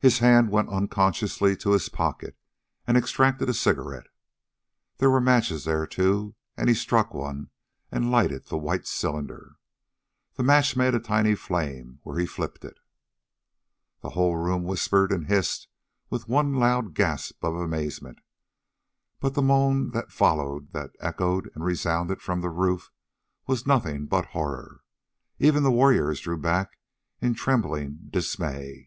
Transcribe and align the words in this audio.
His 0.00 0.20
hand 0.20 0.52
went 0.52 0.68
unconsciously 0.68 1.56
to 1.56 1.72
his 1.72 1.88
pocket 1.88 2.36
and 2.86 2.96
extracted 2.96 3.48
a 3.48 3.52
cigarette. 3.52 4.06
There 4.98 5.10
were 5.10 5.20
matches 5.20 5.64
there, 5.64 5.88
too, 5.88 6.36
and 6.56 6.68
he 6.68 6.74
struck 6.76 7.12
one 7.12 7.50
and 7.90 8.08
lighted 8.12 8.46
the 8.46 8.58
white 8.58 8.86
cylinder. 8.86 9.56
The 10.36 10.44
match 10.44 10.76
made 10.76 10.94
a 10.94 11.00
tiny 11.00 11.34
flame 11.34 11.98
where 12.04 12.16
he 12.16 12.26
flipped 12.26 12.64
it. 12.64 12.78
The 14.00 14.10
whole 14.10 14.36
room 14.36 14.62
whispered 14.62 15.10
and 15.10 15.26
hissed 15.26 15.66
with 16.10 16.28
one 16.28 16.54
loud 16.54 16.94
gasp 16.94 17.42
of 17.42 17.56
amazement, 17.56 18.20
but 19.18 19.34
the 19.34 19.42
moan 19.42 19.90
that 19.90 20.12
followed, 20.12 20.72
that 20.74 20.92
echoed 21.00 21.50
and 21.56 21.64
resounded 21.64 22.22
from 22.22 22.40
the 22.40 22.50
roof, 22.50 22.92
was 23.48 23.62
of 23.62 23.66
nothing 23.66 24.06
but 24.06 24.26
horror. 24.26 24.82
Even 25.40 25.64
the 25.64 25.72
warriors 25.72 26.20
drew 26.20 26.38
back 26.38 26.78
in 27.20 27.34
trembling 27.34 27.98
dismay. 28.10 28.84